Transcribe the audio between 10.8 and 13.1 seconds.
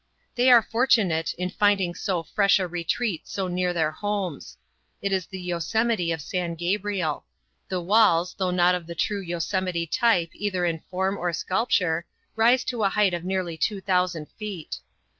form or sculpture, rise to a